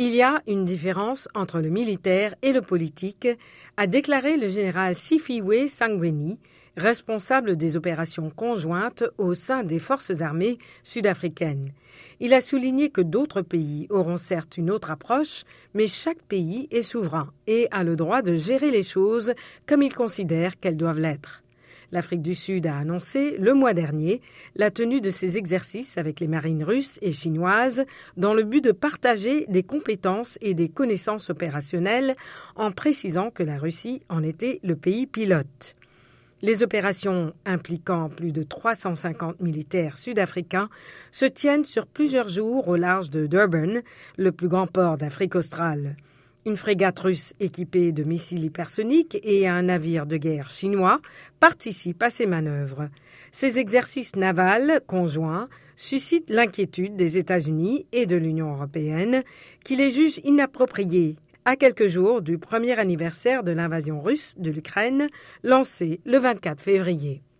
[0.00, 3.26] Il y a une différence entre le militaire et le politique,
[3.76, 6.38] a déclaré le général Sifiwe Sangweni,
[6.76, 11.72] responsable des opérations conjointes au sein des forces armées sud-africaines.
[12.20, 15.42] Il a souligné que d'autres pays auront certes une autre approche,
[15.74, 19.32] mais chaque pays est souverain et a le droit de gérer les choses
[19.66, 21.42] comme il considère qu'elles doivent l'être.
[21.90, 24.20] L'Afrique du Sud a annoncé le mois dernier
[24.56, 27.84] la tenue de ces exercices avec les marines russes et chinoises
[28.16, 32.14] dans le but de partager des compétences et des connaissances opérationnelles
[32.56, 35.76] en précisant que la Russie en était le pays pilote.
[36.40, 40.68] Les opérations impliquant plus de 350 militaires sud-africains
[41.10, 43.80] se tiennent sur plusieurs jours au large de Durban,
[44.16, 45.96] le plus grand port d'Afrique australe.
[46.48, 51.02] Une frégate russe équipée de missiles hypersoniques et un navire de guerre chinois
[51.40, 52.88] participent à ces manœuvres.
[53.32, 59.24] Ces exercices navals conjoints suscitent l'inquiétude des États-Unis et de l'Union européenne,
[59.62, 65.08] qui les jugent inappropriés à quelques jours du premier anniversaire de l'invasion russe de l'Ukraine
[65.42, 67.20] lancée le 24 février.